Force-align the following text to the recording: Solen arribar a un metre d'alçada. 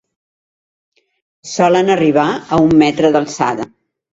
Solen 1.51 1.91
arribar 1.97 2.25
a 2.33 2.61
un 2.65 2.77
metre 2.85 3.13
d'alçada. 3.19 3.73